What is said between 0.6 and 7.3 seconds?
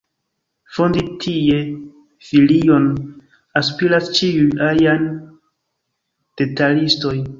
Fondi tie filion aspiras ĉiuj ajn detalistoj.